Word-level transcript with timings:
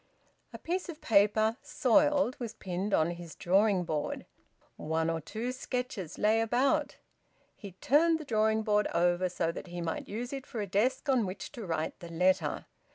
A 0.51 0.57
piece 0.57 0.89
of 0.89 0.99
paper, 0.99 1.57
soiled, 1.61 2.35
was 2.39 2.55
pinned 2.55 2.91
on 2.91 3.11
his 3.11 3.35
drawing 3.35 3.83
board; 3.83 4.25
one 4.75 5.11
or 5.11 5.21
two 5.21 5.51
sketches 5.51 6.17
lay 6.17 6.41
about. 6.41 6.97
He 7.55 7.73
turned 7.73 8.17
the 8.19 8.25
drawing 8.25 8.63
board 8.63 8.87
over, 8.95 9.29
so 9.29 9.51
that 9.51 9.67
he 9.67 9.79
might 9.79 10.07
use 10.09 10.33
it 10.33 10.47
for 10.47 10.59
a 10.59 10.65
desk 10.65 11.07
on 11.07 11.27
which 11.27 11.51
to 11.51 11.67
write 11.67 11.99
the 11.99 12.09
letter. 12.09 12.65